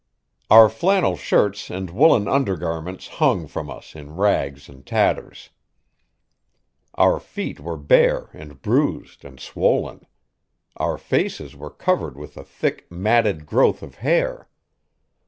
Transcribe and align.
Our 0.49 0.67
flannel 0.67 1.15
shirts 1.15 1.69
and 1.69 1.91
woolen 1.91 2.27
undergarments 2.27 3.07
hung 3.07 3.45
from 3.45 3.69
us 3.69 3.93
in 3.95 4.15
rags 4.15 4.67
and 4.67 4.83
tatters. 4.83 5.51
Our 6.95 7.19
feet 7.19 7.59
were 7.59 7.77
bare 7.77 8.31
and 8.33 8.59
bruised 8.63 9.23
and 9.23 9.39
swollen. 9.39 10.07
Our 10.75 10.97
faces 10.97 11.55
were 11.55 11.69
covered 11.69 12.17
with 12.17 12.35
a 12.35 12.43
thick, 12.43 12.89
matted 12.91 13.45
growth 13.45 13.83
of 13.83 13.93
hair. 13.97 14.49